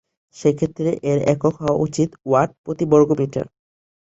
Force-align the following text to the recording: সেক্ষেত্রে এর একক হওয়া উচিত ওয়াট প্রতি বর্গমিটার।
সেক্ষেত্রে 0.35 0.89
এর 1.03 1.19
একক 1.33 1.53
হওয়া 1.59 1.75
উচিত 1.85 2.09
ওয়াট 2.25 2.49
প্রতি 2.63 2.85
বর্গমিটার। 2.91 3.45